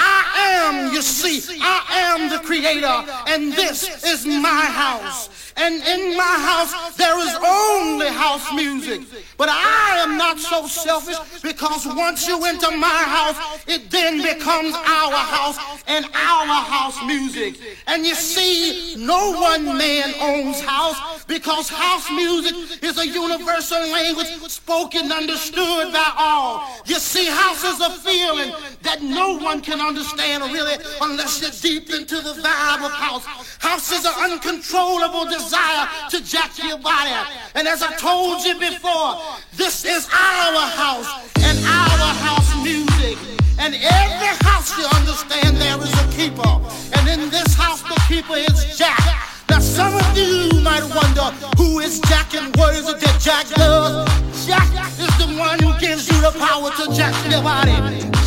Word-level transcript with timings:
I 0.00 0.22
am, 0.64 0.92
you 0.94 1.02
see, 1.02 1.58
I 1.60 2.16
am 2.16 2.30
the 2.30 2.38
creator, 2.38 3.04
and 3.28 3.52
this 3.52 4.02
is 4.04 4.26
my 4.26 4.64
house. 4.82 5.28
And 5.56 5.74
in 5.74 6.16
my 6.16 6.36
house, 6.48 6.96
there 6.96 7.18
is 7.18 7.34
only 7.44 8.06
house 8.06 8.50
music. 8.54 9.02
But 9.36 9.50
I 9.50 10.00
am 10.02 10.16
not 10.16 10.38
so 10.38 10.66
selfish 10.66 11.18
because 11.42 11.86
once 11.86 12.26
you 12.26 12.42
enter 12.44 12.70
my 12.70 12.86
house, 12.86 13.64
it 13.66 13.90
then 13.90 14.22
becomes 14.22 14.74
our 14.74 15.12
house 15.12 15.58
and 15.86 16.06
our 16.14 16.46
house 16.46 16.96
music. 17.04 17.60
And 17.86 18.06
you 18.06 18.14
see, 18.14 18.96
no 18.96 19.32
one 19.32 19.76
man 19.76 20.14
owns 20.20 20.60
house 20.60 21.24
because 21.24 21.68
house 21.68 22.10
music 22.10 22.82
is 22.82 22.98
a 22.98 23.06
universal 23.06 23.80
language 23.90 24.28
spoken, 24.48 25.12
understood 25.12 25.92
by 25.92 26.12
all. 26.16 26.64
You 26.86 26.96
see, 26.96 27.26
house 27.26 27.64
is 27.64 27.80
a 27.80 27.90
feeling 27.90 28.52
that 28.82 29.02
no 29.02 29.36
one 29.38 29.60
can 29.60 29.80
understand 29.80 29.89
really 29.94 30.76
unless 31.00 31.40
you're 31.40 31.50
deep 31.50 31.90
into 31.90 32.16
the 32.16 32.34
vibe 32.34 32.84
of 32.84 32.92
house. 32.92 33.24
House 33.58 33.92
is 33.92 34.04
an 34.04 34.12
uncontrollable 34.30 35.24
desire 35.26 35.88
to 36.10 36.22
jack 36.24 36.52
your 36.62 36.78
body. 36.78 37.10
And 37.54 37.66
as 37.66 37.82
I 37.82 37.94
told 37.96 38.44
you 38.44 38.54
before, 38.58 39.20
this 39.54 39.84
is 39.84 40.06
our 40.06 40.66
house 40.70 41.08
and 41.42 41.58
our 41.64 42.14
house 42.22 42.54
music. 42.62 43.18
And 43.58 43.74
every 43.74 44.46
house 44.46 44.76
you 44.78 44.86
understand 44.86 45.56
there 45.56 45.78
is 45.78 45.92
a 45.92 46.08
keeper. 46.16 46.60
And 46.96 47.08
in 47.08 47.30
this 47.30 47.54
house 47.54 47.82
the 47.82 48.00
keeper 48.08 48.36
is 48.36 48.78
Jack. 48.78 49.29
Now 49.50 49.58
some 49.58 49.94
of 49.94 50.16
you 50.16 50.60
might 50.62 50.86
wonder 50.94 51.26
who 51.58 51.80
is 51.80 52.00
Jack 52.08 52.34
and 52.34 52.54
what 52.56 52.74
is 52.74 52.88
it 52.88 53.00
that 53.00 53.20
Jack 53.20 53.48
does? 53.48 54.06
Jack 54.46 54.70
is 54.98 55.10
the 55.18 55.26
one 55.38 55.58
who 55.58 55.76
gives 55.78 56.08
you 56.08 56.20
the 56.22 56.32
power 56.38 56.70
to 56.70 56.94
jack 56.94 57.14
your 57.30 57.42
body. 57.42 57.74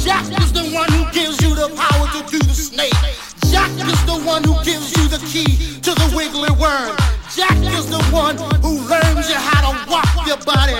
Jack 0.04 0.28
is 0.40 0.52
the 0.52 0.68
one 0.76 0.92
who 0.92 1.04
gives 1.12 1.42
you 1.42 1.56
the 1.56 1.70
power 1.76 2.08
to 2.12 2.20
do 2.30 2.40
the 2.40 2.54
snake. 2.54 2.94
Jack 3.52 3.72
is 3.88 4.02
the 4.06 4.20
one 4.26 4.44
who 4.44 4.56
gives 4.64 4.96
you 4.96 5.08
the 5.08 5.20
key 5.32 5.80
to 5.82 5.92
the 5.96 6.12
wiggly 6.16 6.52
worm. 6.60 6.96
Jack 7.36 7.58
is 7.72 7.90
the 7.90 8.04
one 8.12 8.38
who 8.62 8.84
learns 8.88 9.30
you 9.30 9.36
how 9.36 9.72
to 9.72 9.90
walk 9.90 10.28
your 10.28 10.38
body. 10.44 10.76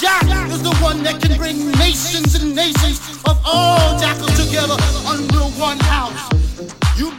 Jack 0.00 0.24
is 0.52 0.62
the 0.62 0.74
one 0.80 1.02
that 1.02 1.20
can 1.20 1.36
bring 1.36 1.70
nations 1.72 2.34
and 2.34 2.54
nations 2.54 3.00
of 3.26 3.40
all 3.44 3.98
jackals 3.98 4.36
together 4.36 4.76
under 5.06 5.42
one 5.58 5.78
house. 5.80 6.28
You 6.96 7.12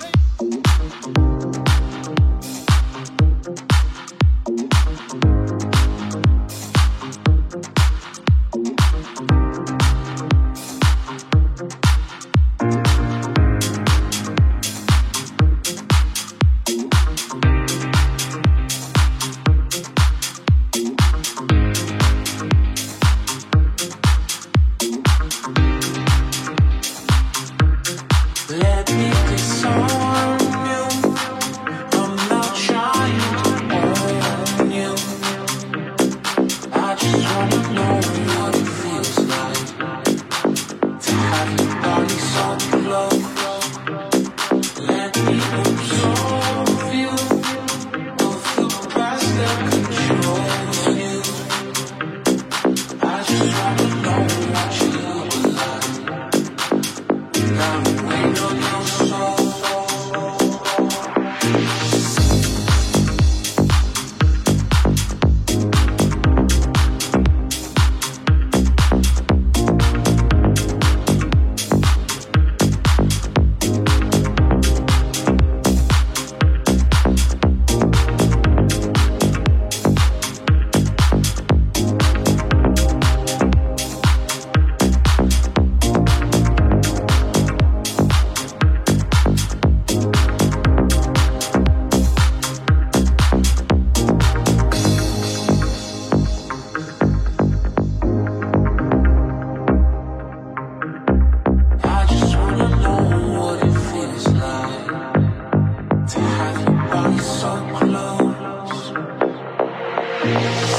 can 110.22 110.42
you 110.42 110.79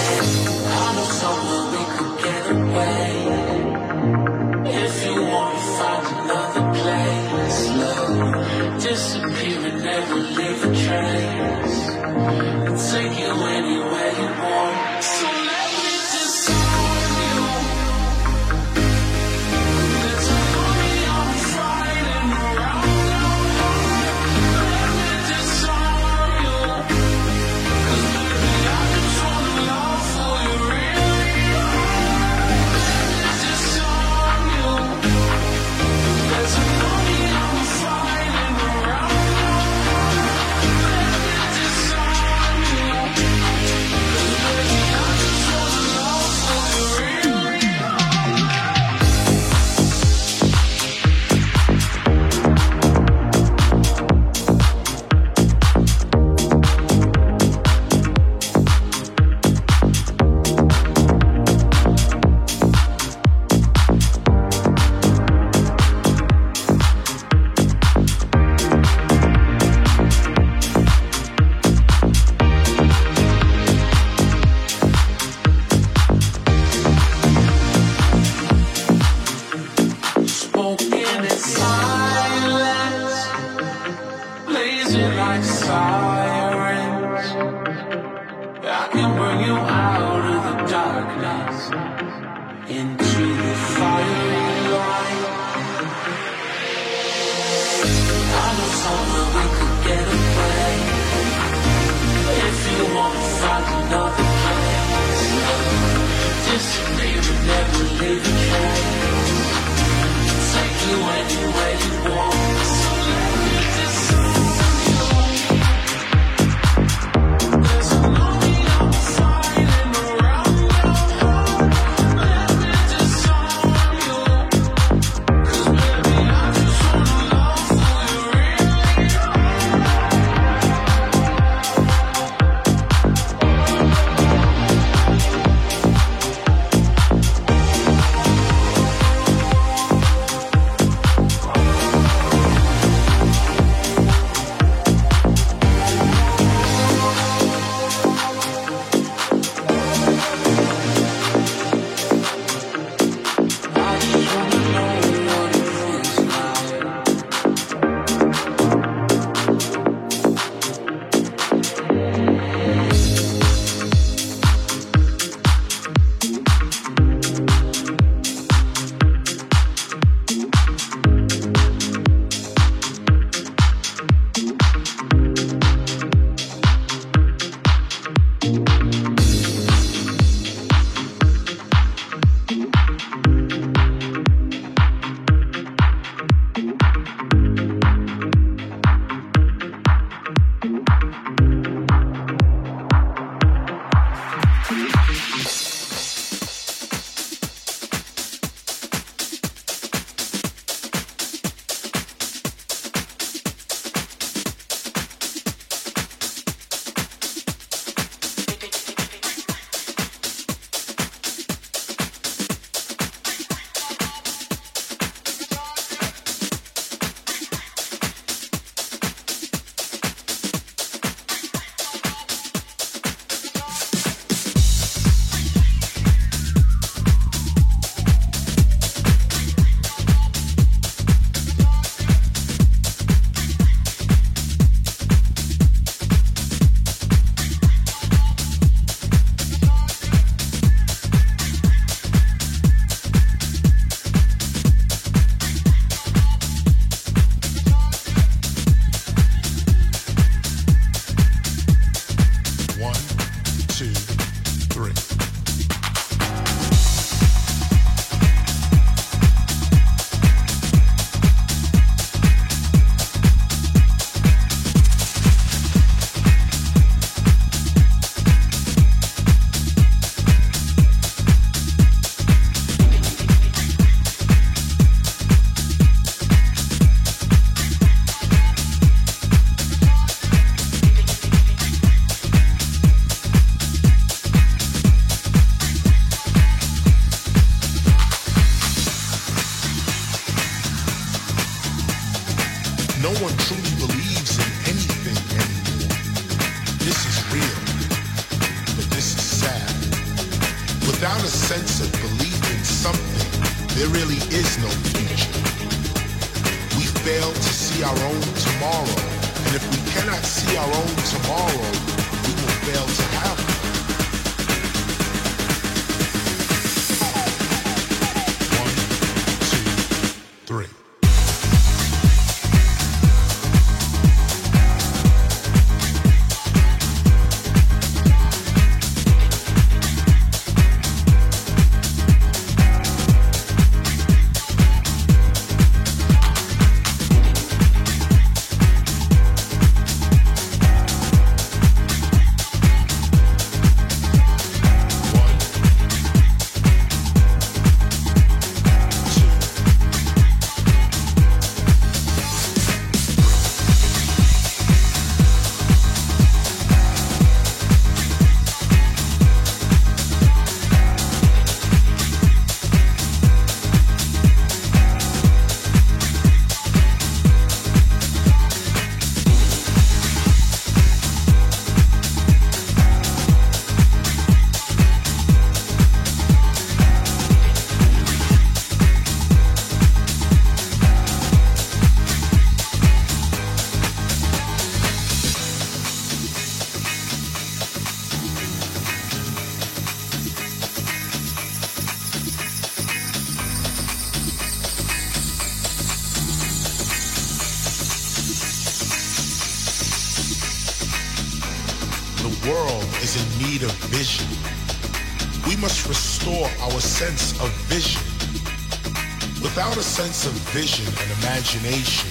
sense 409.91 410.25
of 410.25 410.33
vision 410.55 410.87
and 410.87 411.09
imagination, 411.21 412.09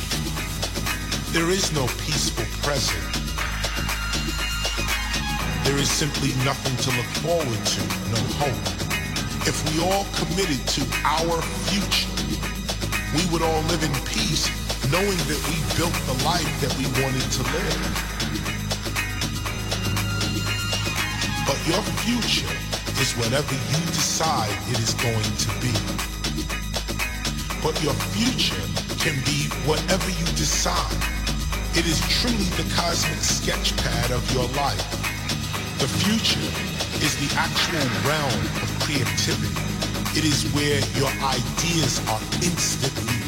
there 1.32 1.50
is 1.50 1.72
no 1.72 1.88
peaceful 2.06 2.46
present. 2.62 3.02
There 5.64 5.78
is 5.78 5.90
simply 5.90 6.36
nothing 6.46 6.76
to 6.86 6.90
look 6.94 7.10
forward 7.26 7.62
to, 7.66 7.82
no 8.14 8.22
hope. 8.38 8.66
If 9.48 9.58
we 9.72 9.82
all 9.82 10.06
committed 10.14 10.62
to 10.76 10.82
our 11.04 11.42
future, 11.72 12.14
we 13.18 13.26
would 13.32 13.42
all 13.42 13.64
live 13.72 13.82
in 13.82 13.94
peace, 14.06 14.46
knowing 14.92 15.18
that 15.32 15.42
we 15.50 15.56
built 15.80 15.96
the 16.06 16.18
life 16.28 16.52
that 16.62 16.76
we 16.78 16.86
wanted 17.02 17.26
to 17.26 17.44
live. 17.58 17.80
But 21.48 21.58
your 21.66 21.82
future 22.06 22.54
is 23.02 23.18
whatever 23.18 23.56
you 23.56 23.82
decide 23.98 24.54
it 24.70 24.78
is 24.78 24.94
going 24.94 25.32
to 25.42 25.50
be. 25.58 26.19
But 27.62 27.82
your 27.84 27.94
future 28.16 28.62
can 29.04 29.16
be 29.26 29.52
whatever 29.68 30.10
you 30.10 30.26
decide. 30.40 30.96
It 31.76 31.86
is 31.86 32.00
truly 32.08 32.50
the 32.56 32.64
cosmic 32.76 33.20
sketchpad 33.20 34.12
of 34.12 34.24
your 34.34 34.48
life. 34.56 34.84
The 35.80 35.88
future 35.88 36.48
is 37.04 37.16
the 37.20 37.36
actual 37.36 37.84
realm 38.08 38.42
of 38.64 38.70
creativity. 38.80 39.60
It 40.18 40.26
is 40.26 40.50
where 40.56 40.80
your 40.98 41.12
ideas 41.22 42.00
are 42.08 42.22
instantly 42.42 43.19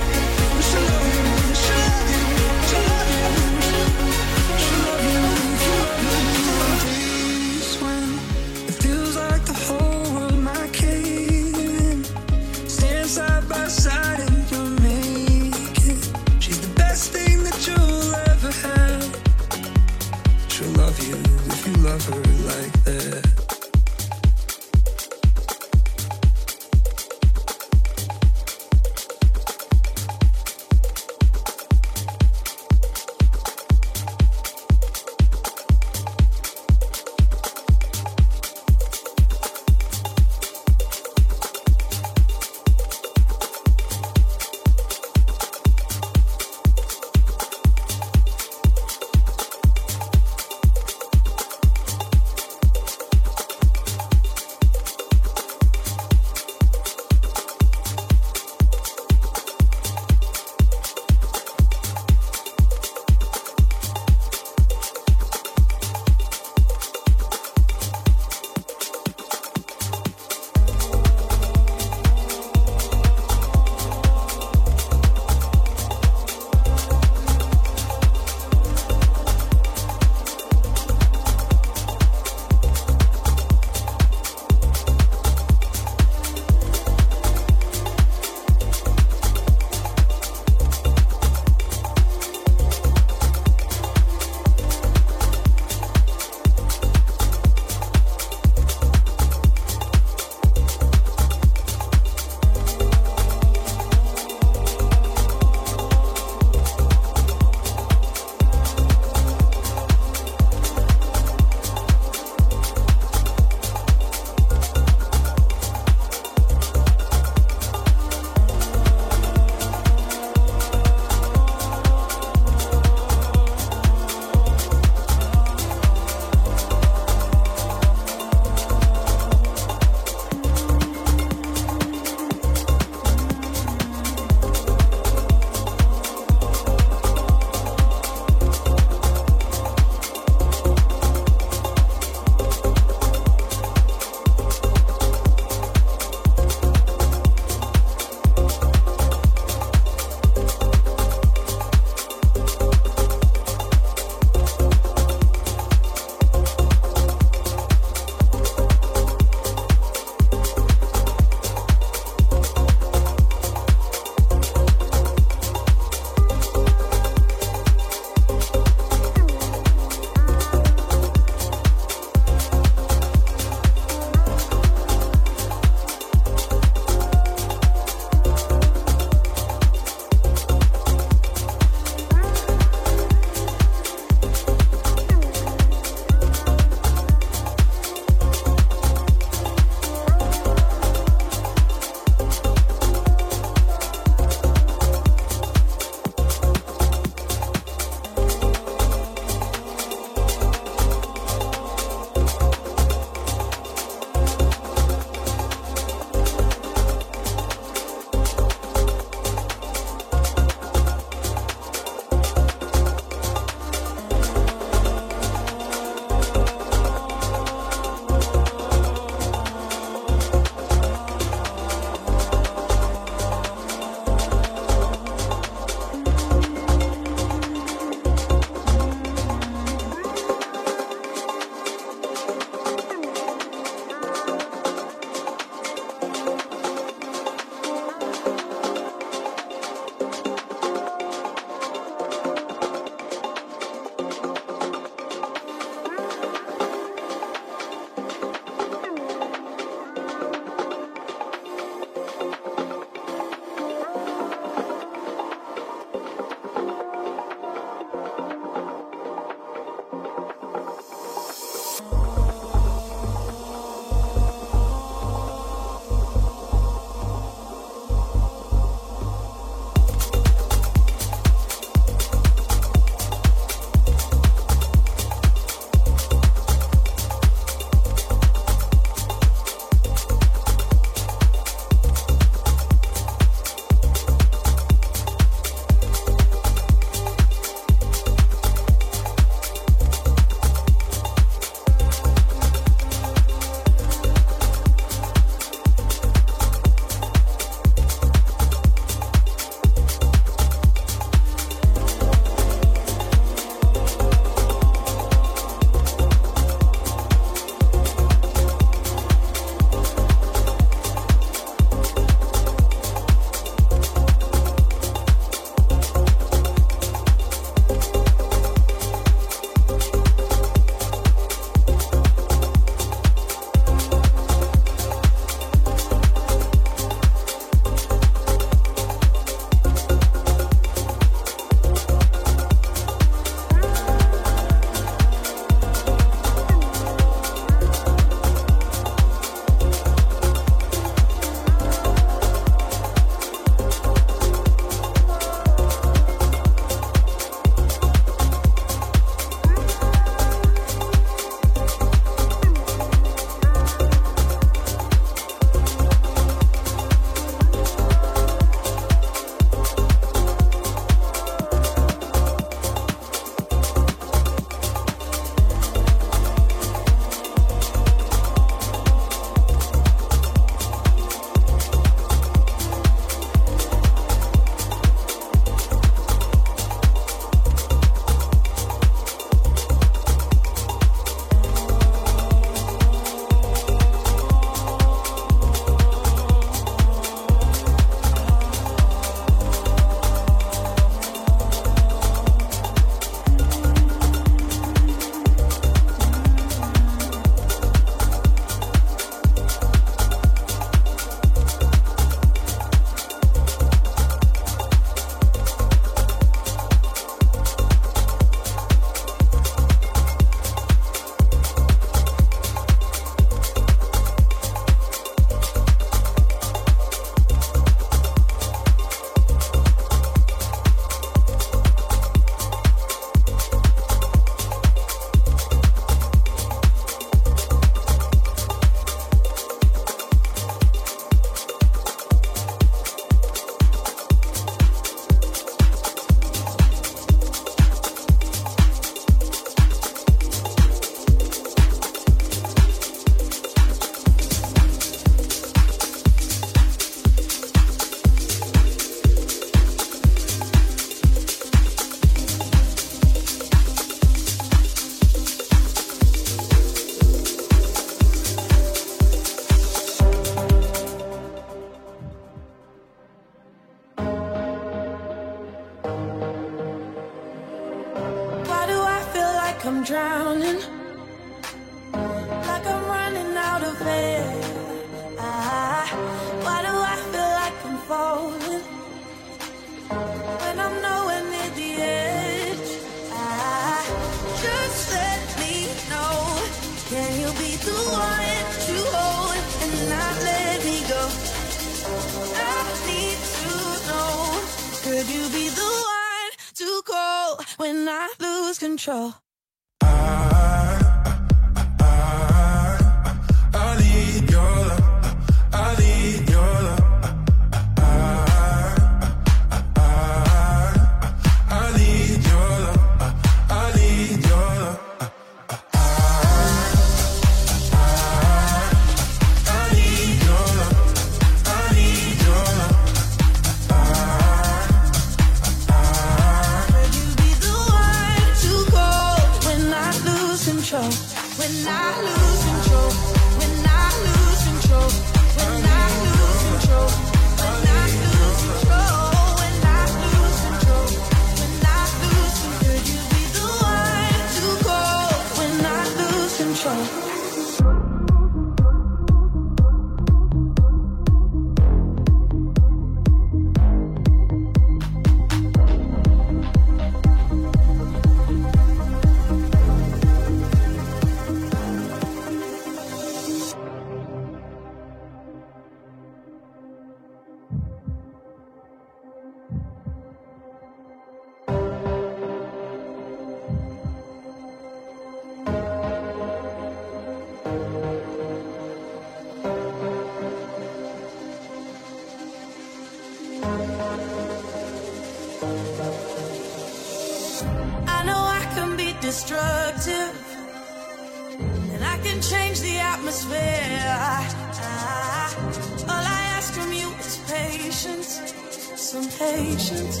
some 598.92 599.08
patience, 599.08 600.00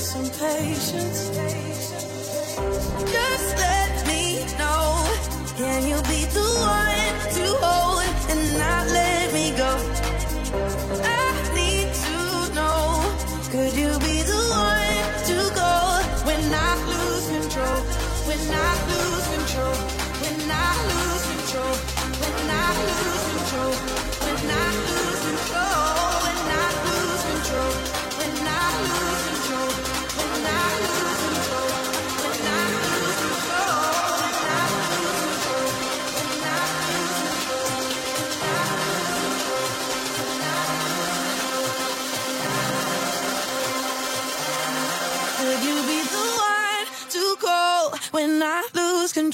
some 0.00 0.24
patience. 0.24 1.28
Just 3.12 3.58
let 3.58 4.06
me 4.08 4.42
know. 4.56 5.04
Can 5.58 5.86
you 5.86 5.96
be 6.04 6.24
the 6.24 6.40
one? 6.40 6.95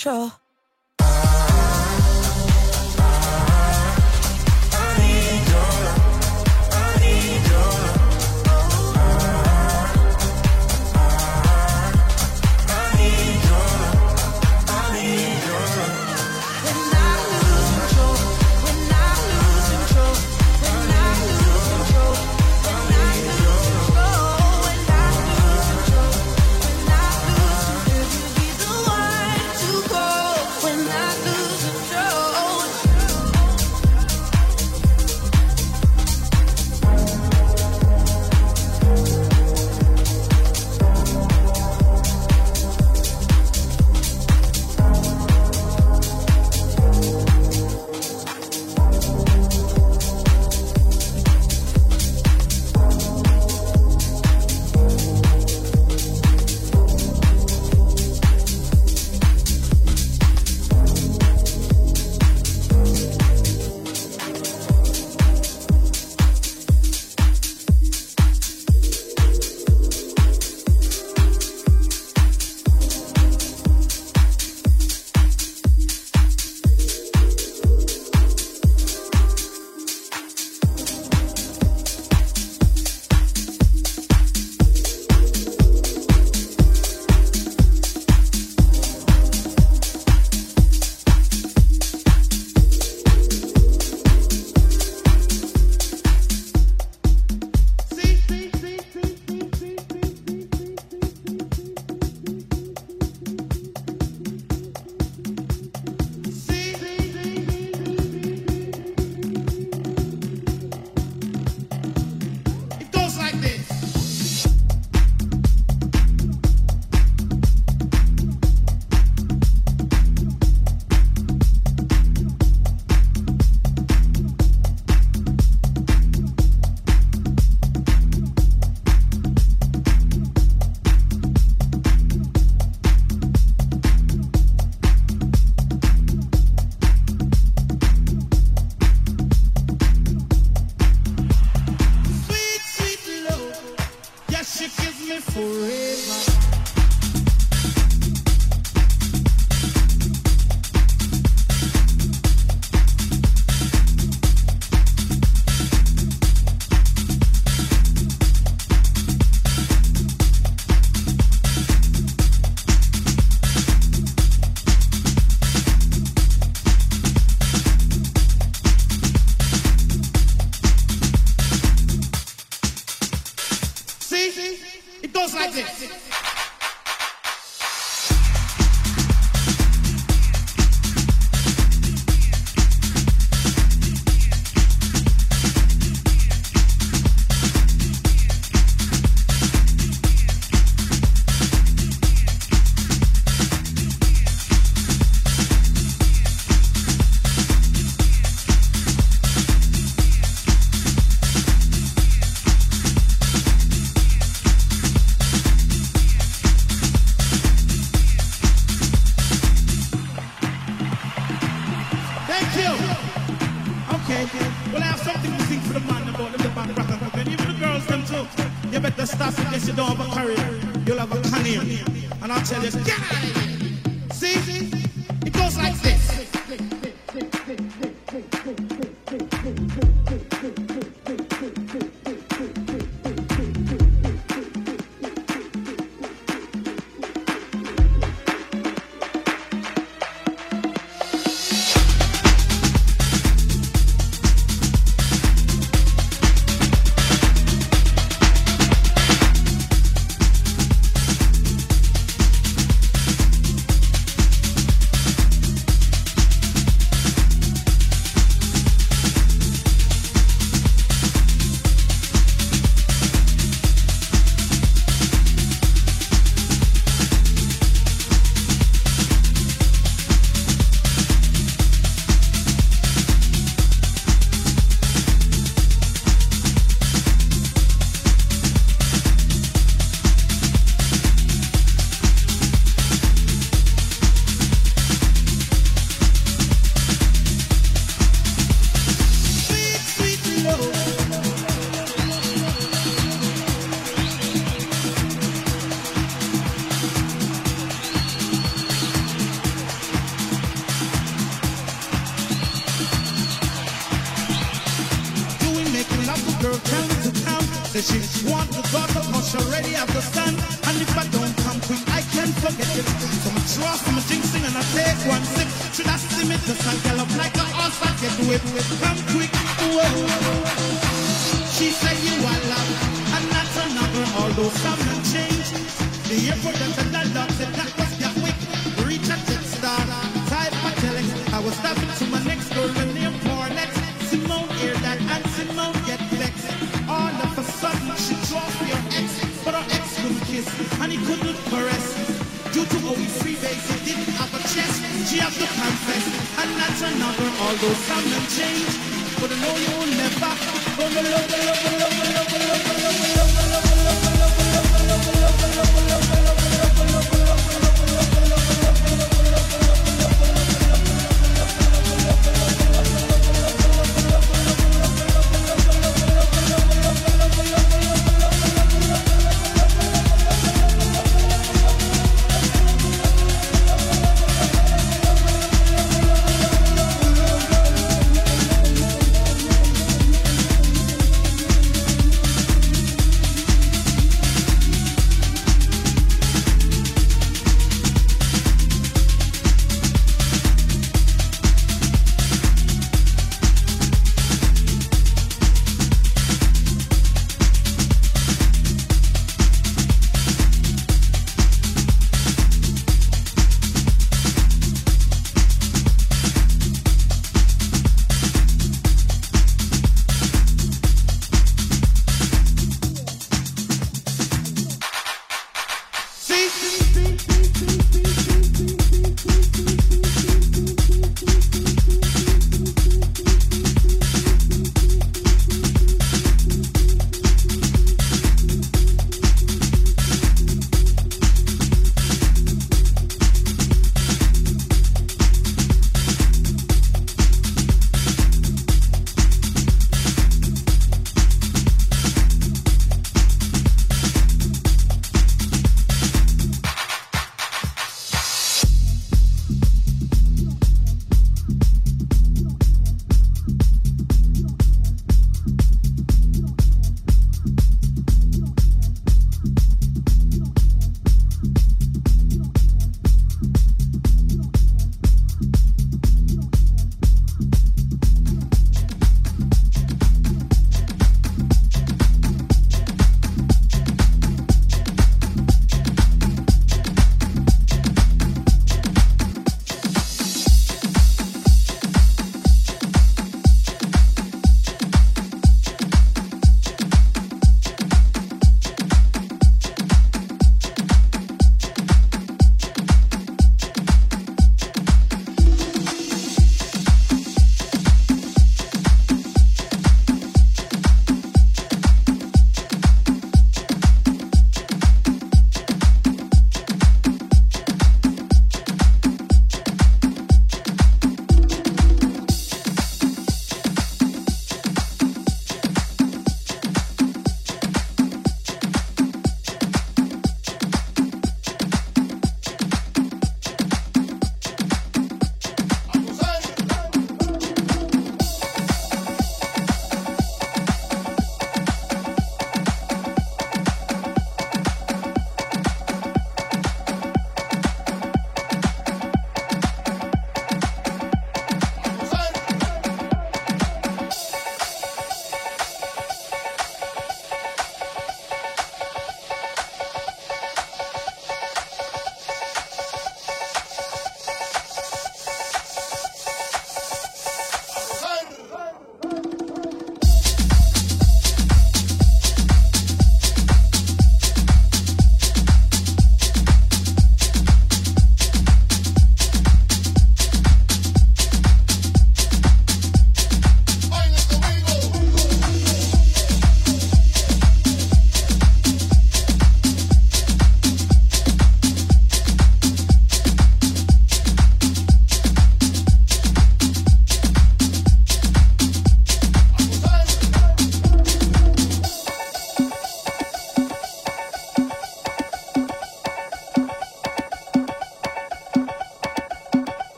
control. 0.00 0.39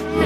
Yeah. 0.00 0.23